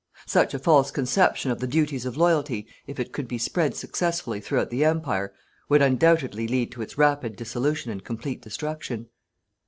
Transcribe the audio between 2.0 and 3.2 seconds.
of loyalty, if it